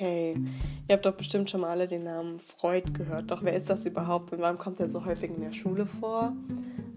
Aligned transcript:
Hey, 0.00 0.36
ihr 0.86 0.94
habt 0.94 1.06
doch 1.06 1.16
bestimmt 1.16 1.50
schon 1.50 1.62
mal 1.62 1.70
alle 1.70 1.88
den 1.88 2.04
Namen 2.04 2.38
Freud 2.38 2.92
gehört. 2.92 3.32
Doch 3.32 3.42
wer 3.42 3.52
ist 3.54 3.68
das 3.68 3.84
überhaupt 3.84 4.32
und 4.32 4.38
warum 4.38 4.56
kommt 4.56 4.78
er 4.78 4.88
so 4.88 5.04
häufig 5.04 5.28
in 5.28 5.40
der 5.40 5.50
Schule 5.50 5.86
vor? 5.86 6.36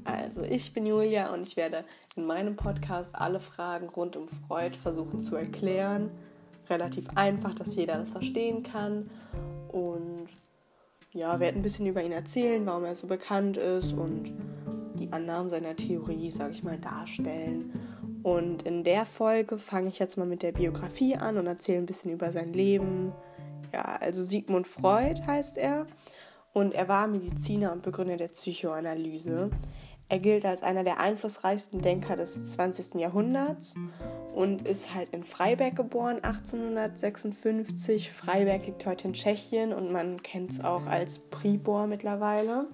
Also, 0.04 0.44
ich 0.44 0.72
bin 0.72 0.86
Julia 0.86 1.34
und 1.34 1.48
ich 1.48 1.58
werde 1.58 1.84
in 2.16 2.28
meinem 2.28 2.56
Podcast 2.56 3.16
alle 3.16 3.40
Fragen 3.40 3.90
rund 3.90 4.16
um 4.16 4.28
Freud 4.28 4.78
versuchen 4.78 5.24
zu 5.24 5.36
erklären. 5.36 6.12
Relativ 6.70 7.08
einfach, 7.16 7.56
dass 7.56 7.74
jeder 7.74 7.98
das 7.98 8.12
verstehen 8.12 8.62
kann. 8.62 9.10
Und 9.72 10.28
ja, 11.12 11.40
werde 11.40 11.58
ein 11.58 11.64
bisschen 11.64 11.88
über 11.88 12.04
ihn 12.04 12.12
erzählen, 12.12 12.64
warum 12.68 12.84
er 12.84 12.94
so 12.94 13.08
bekannt 13.08 13.58
ist 13.58 13.94
und 13.94 14.32
die 14.94 15.12
Annahmen 15.12 15.50
seiner 15.50 15.76
Theorie, 15.76 16.30
sage 16.30 16.54
ich 16.54 16.62
mal, 16.62 16.78
darstellen. 16.78 17.74
Und 18.24 18.64
in 18.64 18.84
der 18.84 19.06
Folge 19.06 19.58
fange 19.58 19.90
ich 19.90 20.00
jetzt 20.00 20.18
mal 20.18 20.28
mit 20.28 20.44
der 20.44 20.52
Biografie 20.52 21.16
an 21.16 21.38
und 21.38 21.48
erzähle 21.48 21.80
ein 21.80 21.86
bisschen 21.86 22.12
über 22.12 22.32
sein 22.32 22.54
Leben. 22.54 23.14
Ja, 23.74 23.98
also 24.00 24.24
Sigmund 24.24 24.68
Freud 24.68 25.22
heißt 25.26 25.58
er 25.58 25.88
und 26.54 26.74
er 26.74 26.88
war 26.88 27.08
Mediziner 27.08 27.72
und 27.72 27.84
Begründer 27.84 28.18
der 28.18 28.28
Psychoanalyse. 28.28 29.50
Er 30.10 30.20
gilt 30.20 30.46
als 30.46 30.62
einer 30.62 30.84
der 30.84 31.00
einflussreichsten 31.00 31.82
Denker 31.82 32.18
des 32.18 32.52
20. 32.52 32.96
Jahrhunderts 32.96 33.76
und 34.36 34.68
ist 34.68 34.94
halt 34.94 35.08
in 35.14 35.24
Freiberg 35.24 35.78
geboren, 35.78 36.18
1856. 36.22 38.12
Freiberg 38.12 38.66
liegt 38.66 38.86
heute 38.86 39.08
in 39.08 39.14
Tschechien 39.14 39.72
und 39.72 39.90
man 39.90 40.22
kennt 40.22 40.52
es 40.52 40.62
auch 40.62 40.86
als 40.86 41.20
Pribor 41.20 41.88
mittlerweile. 41.88 42.68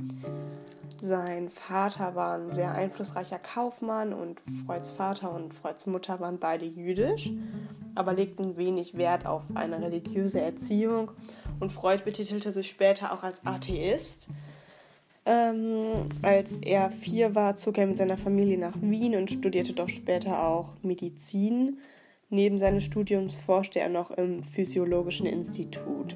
Sein 1.02 1.50
Vater 1.50 2.16
war 2.16 2.38
ein 2.38 2.56
sehr 2.56 2.72
einflussreicher 2.72 3.40
Kaufmann 3.40 4.14
und 4.14 4.42
Freuds 4.66 4.92
Vater 4.92 5.34
und 5.34 5.54
Freuds 5.54 5.86
Mutter 5.86 6.20
waren 6.20 6.40
beide 6.40 6.66
jüdisch, 6.66 7.30
aber 7.96 8.14
legten 8.14 8.58
wenig 8.58 8.98
Wert 8.98 9.26
auf 9.26 9.44
eine 9.54 9.82
religiöse 9.82 10.42
Erziehung 10.42 11.12
und 11.60 11.72
Freud 11.72 12.04
betitelte 12.04 12.52
sich 12.52 12.70
später 12.70 13.14
auch 13.14 13.24
als 13.24 13.46
Atheist. 13.46 14.28
Ähm, 15.26 16.10
als 16.22 16.54
er 16.62 16.90
vier 16.90 17.36
war, 17.36 17.58
zog 17.58 17.78
er 17.78 17.88
mit 17.88 17.98
seiner 17.98 18.18
Familie 18.18 18.58
nach 18.58 18.76
Wien 18.82 19.16
und 19.16 19.30
studierte 19.30 19.74
doch 19.74 19.90
später 19.90 20.42
auch 20.42 20.74
Medizin. 20.84 21.80
Neben 22.30 22.60
seines 22.60 22.86
Studiums 22.86 23.38
forschte 23.38 23.80
er 23.80 23.90
noch 23.90 24.12
im 24.12 24.42
Physiologischen 24.42 25.28
Institut. 25.28 26.16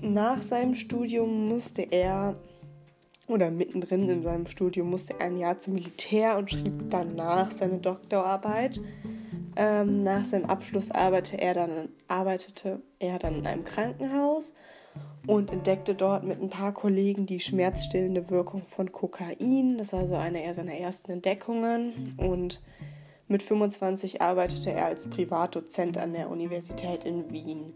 Nach 0.00 0.40
seinem 0.40 0.74
Studium 0.74 1.48
musste 1.48 1.82
er 1.82 2.36
oder 3.30 3.50
mittendrin 3.50 4.08
in 4.08 4.22
seinem 4.22 4.46
Studium 4.46 4.90
musste 4.90 5.14
er 5.18 5.26
ein 5.26 5.36
Jahr 5.36 5.58
zum 5.58 5.74
Militär 5.74 6.36
und 6.36 6.50
schrieb 6.50 6.90
danach 6.90 7.50
seine 7.50 7.78
Doktorarbeit. 7.78 8.80
Ähm, 9.56 10.02
nach 10.02 10.24
seinem 10.24 10.46
Abschluss 10.46 10.90
arbeitete 10.90 11.40
er, 11.40 11.54
dann, 11.54 11.88
arbeitete 12.08 12.80
er 12.98 13.18
dann 13.18 13.36
in 13.36 13.46
einem 13.46 13.64
Krankenhaus 13.64 14.52
und 15.26 15.52
entdeckte 15.52 15.94
dort 15.94 16.24
mit 16.24 16.40
ein 16.40 16.50
paar 16.50 16.72
Kollegen 16.72 17.26
die 17.26 17.40
schmerzstillende 17.40 18.30
Wirkung 18.30 18.62
von 18.66 18.90
Kokain. 18.90 19.78
Das 19.78 19.92
war 19.92 20.06
so 20.06 20.14
eine 20.14 20.54
seiner 20.54 20.74
ersten 20.74 21.12
Entdeckungen. 21.12 22.14
Und 22.16 22.60
mit 23.28 23.42
25 23.42 24.22
arbeitete 24.22 24.72
er 24.72 24.86
als 24.86 25.08
Privatdozent 25.08 25.98
an 25.98 26.12
der 26.12 26.30
Universität 26.30 27.04
in 27.04 27.30
Wien. 27.30 27.74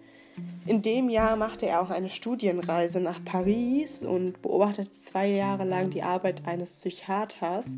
In 0.66 0.82
dem 0.82 1.08
Jahr 1.08 1.36
machte 1.36 1.66
er 1.66 1.82
auch 1.82 1.90
eine 1.90 2.08
Studienreise 2.08 3.00
nach 3.00 3.22
Paris 3.24 4.02
und 4.02 4.40
beobachtete 4.40 4.92
zwei 4.94 5.28
Jahre 5.28 5.64
lang 5.64 5.90
die 5.90 6.02
Arbeit 6.02 6.46
eines 6.46 6.76
Psychiaters, 6.76 7.68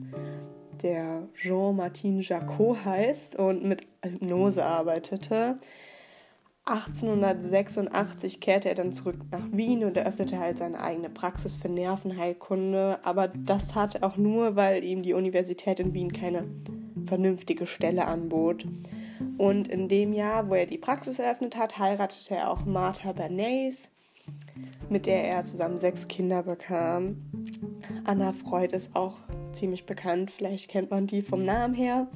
der 0.82 1.28
Jean-Martin 1.34 2.20
Jacot 2.20 2.84
heißt 2.84 3.36
und 3.36 3.64
mit 3.64 3.86
Hypnose 4.04 4.64
arbeitete. 4.64 5.58
1886 6.68 8.40
kehrte 8.40 8.68
er 8.68 8.74
dann 8.74 8.92
zurück 8.92 9.16
nach 9.30 9.46
Wien 9.52 9.84
und 9.84 9.96
eröffnete 9.96 10.38
halt 10.38 10.58
seine 10.58 10.80
eigene 10.80 11.08
Praxis 11.08 11.56
für 11.56 11.68
Nervenheilkunde. 11.68 12.98
Aber 13.04 13.28
das 13.28 13.68
tat 13.68 13.94
er 13.94 14.04
auch 14.04 14.16
nur, 14.16 14.56
weil 14.56 14.82
ihm 14.82 15.02
die 15.02 15.12
Universität 15.12 15.78
in 15.78 15.94
Wien 15.94 16.12
keine 16.12 16.44
vernünftige 17.06 17.68
Stelle 17.68 18.06
anbot. 18.06 18.66
Und 19.38 19.68
in 19.68 19.88
dem 19.88 20.12
Jahr, 20.12 20.48
wo 20.48 20.54
er 20.54 20.66
die 20.66 20.78
Praxis 20.78 21.18
eröffnet 21.18 21.56
hat, 21.56 21.78
heiratete 21.78 22.36
er 22.36 22.50
auch 22.50 22.64
Martha 22.64 23.12
Bernays, 23.12 23.88
mit 24.88 25.06
der 25.06 25.24
er 25.24 25.44
zusammen 25.44 25.78
sechs 25.78 26.08
Kinder 26.08 26.42
bekam. 26.42 27.16
Anna 28.04 28.32
Freud 28.32 28.74
ist 28.74 28.94
auch 28.94 29.16
ziemlich 29.52 29.86
bekannt, 29.86 30.30
vielleicht 30.30 30.70
kennt 30.70 30.90
man 30.90 31.06
die 31.06 31.22
vom 31.22 31.44
Namen 31.44 31.74
her. 31.74 32.08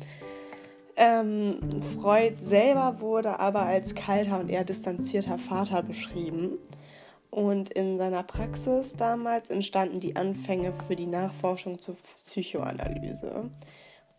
Ähm, 0.97 1.59
Freud 1.99 2.37
selber 2.43 3.01
wurde 3.01 3.39
aber 3.39 3.63
als 3.63 3.95
kalter 3.95 4.39
und 4.39 4.51
eher 4.51 4.65
distanzierter 4.65 5.39
Vater 5.39 5.83
beschrieben. 5.83 6.59
Und 7.31 7.71
in 7.71 7.97
seiner 7.97 8.25
Praxis 8.25 8.95
damals 8.95 9.51
entstanden 9.51 10.01
die 10.01 10.17
Anfänge 10.17 10.75
für 10.87 10.97
die 10.97 11.07
Nachforschung 11.07 11.79
zur 11.79 11.97
Psychoanalyse. 12.27 13.51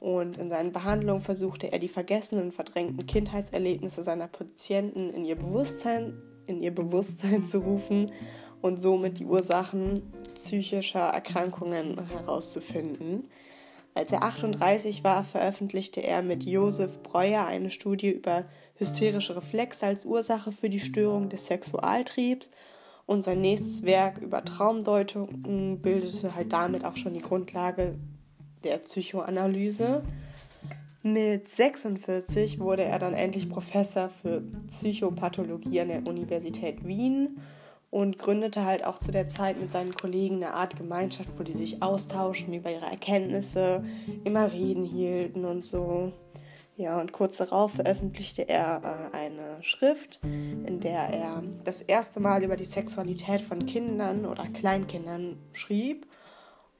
Und 0.01 0.39
in 0.39 0.49
seinen 0.49 0.71
Behandlungen 0.71 1.21
versuchte 1.21 1.71
er 1.71 1.77
die 1.77 1.87
vergessenen 1.87 2.45
und 2.45 2.53
verdrängten 2.55 3.05
Kindheitserlebnisse 3.05 4.01
seiner 4.01 4.27
Patienten 4.27 5.11
in 5.11 5.23
ihr 5.23 5.35
Bewusstsein, 5.35 6.19
in 6.47 6.59
ihr 6.59 6.73
Bewusstsein 6.73 7.45
zu 7.45 7.59
rufen 7.59 8.11
und 8.63 8.81
somit 8.81 9.19
die 9.19 9.25
Ursachen 9.25 10.11
psychischer 10.33 11.01
Erkrankungen 11.01 12.03
herauszufinden. 12.09 13.29
Als 13.93 14.11
er 14.11 14.23
38 14.23 15.03
war, 15.03 15.23
veröffentlichte 15.23 16.01
er 16.01 16.23
mit 16.23 16.45
Josef 16.45 17.03
Breuer 17.03 17.45
eine 17.45 17.69
Studie 17.69 18.09
über 18.09 18.45
hysterische 18.77 19.35
Reflexe 19.35 19.85
als 19.85 20.03
Ursache 20.03 20.51
für 20.51 20.71
die 20.71 20.79
Störung 20.79 21.29
des 21.29 21.45
Sexualtriebs 21.45 22.49
und 23.05 23.23
sein 23.23 23.41
nächstes 23.41 23.83
Werk 23.83 24.17
über 24.17 24.43
Traumdeutung 24.43 25.79
bildete 25.79 26.33
halt 26.33 26.51
damit 26.53 26.85
auch 26.85 26.95
schon 26.95 27.13
die 27.13 27.21
Grundlage 27.21 27.99
der 28.63 28.77
Psychoanalyse. 28.77 30.03
Mit 31.03 31.49
46 31.49 32.59
wurde 32.59 32.83
er 32.83 32.99
dann 32.99 33.13
endlich 33.13 33.49
Professor 33.49 34.09
für 34.09 34.43
Psychopathologie 34.67 35.81
an 35.81 35.87
der 35.87 36.07
Universität 36.07 36.85
Wien 36.85 37.39
und 37.89 38.19
gründete 38.19 38.65
halt 38.65 38.85
auch 38.85 38.99
zu 38.99 39.11
der 39.11 39.27
Zeit 39.27 39.59
mit 39.59 39.71
seinen 39.71 39.93
Kollegen 39.93 40.35
eine 40.35 40.53
Art 40.53 40.77
Gemeinschaft, 40.77 41.29
wo 41.37 41.43
die 41.43 41.57
sich 41.57 41.81
austauschen 41.81 42.53
über 42.53 42.71
ihre 42.71 42.85
Erkenntnisse, 42.85 43.83
immer 44.23 44.51
Reden 44.51 44.85
hielten 44.85 45.43
und 45.45 45.65
so. 45.65 46.13
Ja, 46.77 46.99
und 46.99 47.11
kurz 47.11 47.37
darauf 47.37 47.73
veröffentlichte 47.73 48.47
er 48.47 49.09
äh, 49.13 49.15
eine 49.15 49.61
Schrift, 49.61 50.19
in 50.23 50.79
der 50.79 51.09
er 51.09 51.43
das 51.63 51.81
erste 51.81 52.19
Mal 52.19 52.43
über 52.43 52.55
die 52.55 52.63
Sexualität 52.63 53.41
von 53.41 53.65
Kindern 53.65 54.25
oder 54.25 54.47
Kleinkindern 54.47 55.37
schrieb. 55.51 56.07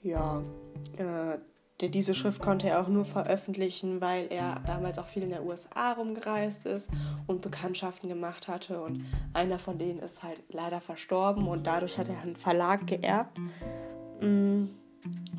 Ja, 0.02 0.42
äh, 0.98 1.38
diese 1.90 2.14
Schrift 2.14 2.42
konnte 2.42 2.70
er 2.70 2.82
auch 2.82 2.88
nur 2.88 3.06
veröffentlichen, 3.06 4.02
weil 4.02 4.28
er 4.30 4.62
damals 4.66 4.98
auch 5.00 5.06
viel 5.06 5.24
in 5.24 5.30
der 5.30 5.44
USA 5.44 5.94
rumgereist 5.94 6.66
ist 6.66 6.90
und 7.28 7.42
Bekanntschaften 7.42 8.10
gemacht 8.10 8.48
hatte. 8.48 8.82
Und 8.82 9.06
einer 9.34 9.60
von 9.60 9.78
denen 9.78 10.00
ist 10.00 10.24
halt 10.24 10.42
leider 10.50 10.82
verstorben 10.82 11.48
und 11.48 11.66
dadurch 11.66 11.98
hat 11.98 12.10
er 12.10 12.20
einen 12.22 12.36
Verlag 12.36 12.88
geerbt. 12.88 13.38
Mm, 14.22 14.66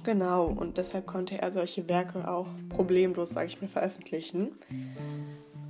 genau, 0.03 0.47
und 0.47 0.79
deshalb 0.79 1.07
konnte 1.07 1.41
er 1.41 1.53
solche 1.53 1.89
Werke 1.89 2.29
auch 2.29 2.49
problemlos, 2.69 3.31
sage 3.31 3.47
ich 3.47 3.61
mal, 3.61 3.69
veröffentlichen. 3.69 4.53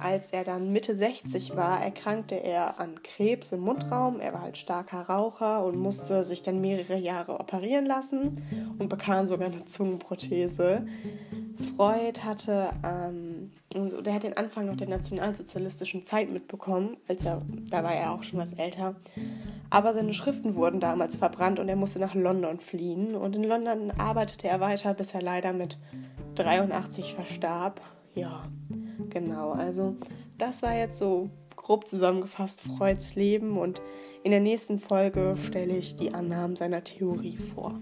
Als 0.02 0.32
er 0.32 0.42
dann 0.42 0.72
Mitte 0.72 0.96
60 0.96 1.54
war, 1.54 1.80
erkrankte 1.80 2.34
er 2.34 2.80
an 2.80 3.02
Krebs 3.04 3.52
im 3.52 3.60
Mundraum. 3.60 4.18
Er 4.18 4.32
war 4.32 4.42
halt 4.42 4.58
starker 4.58 5.02
Raucher 5.02 5.64
und 5.64 5.76
musste 5.76 6.24
sich 6.24 6.42
dann 6.42 6.60
mehrere 6.60 6.96
Jahre 6.96 7.38
operieren 7.38 7.86
lassen 7.86 8.42
und 8.78 8.88
bekam 8.88 9.26
sogar 9.26 9.46
eine 9.46 9.64
Zungenprothese. 9.64 10.84
Freud 11.76 12.20
hatte, 12.24 12.70
ähm, 12.84 13.52
der 14.04 14.14
hat 14.14 14.25
den 14.25 14.37
Anfang 14.37 14.66
noch 14.66 14.75
der 14.75 14.88
nationalsozialistischen 14.88 16.02
Zeit 16.02 16.31
mitbekommen, 16.31 16.96
als 17.06 17.25
er, 17.25 17.40
da 17.70 17.84
war 17.84 17.94
er 17.94 18.10
auch 18.10 18.25
schon 18.25 18.40
was 18.40 18.52
älter. 18.54 18.96
Aber 19.70 19.94
seine 19.94 20.14
Schriften 20.14 20.56
wurden 20.56 20.81
damals 20.81 21.14
verbrannt 21.14 21.60
und 21.60 21.69
er 21.69 21.76
musste 21.76 22.00
nach 22.00 22.14
London 22.14 22.58
fliehen. 22.58 23.14
Und 23.14 23.37
in 23.37 23.44
London 23.44 23.93
arbeitete 23.93 24.49
er 24.49 24.58
weiter, 24.58 24.94
bis 24.94 25.14
er 25.14 25.22
leider 25.22 25.52
mit 25.52 25.78
83 26.34 27.14
verstarb. 27.14 27.81
Ja, 28.14 28.43
Genau, 29.12 29.50
also 29.53 29.94
das 30.38 30.62
war 30.62 30.75
jetzt 30.75 30.99
so 30.99 31.29
grob 31.55 31.87
zusammengefasst 31.87 32.62
Freuds 32.62 33.14
Leben 33.14 33.59
und 33.59 33.82
in 34.25 34.31
der 34.31 34.41
nächsten 34.41 34.79
Folge 34.79 35.35
stelle 35.37 35.76
ich 35.76 35.97
die 35.97 36.14
Annahmen 36.14 36.56
seiner 36.56 36.82
Theorie 36.82 37.37
vor. 37.37 37.79